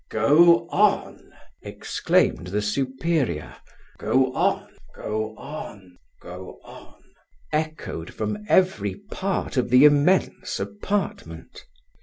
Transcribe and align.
"Go 0.09 0.67
on!" 0.69 1.31
exclaimed 1.61 2.47
the 2.47 2.63
superior. 2.63 3.55
"Go 3.99 4.33
on! 4.33 4.73
go 4.95 5.35
on!" 5.37 7.01
echoed 7.53 8.11
from 8.11 8.39
every 8.49 8.95
part 9.11 9.57
of 9.57 9.69
the 9.69 9.85
immense 9.85 10.59
apartment. 10.59 11.67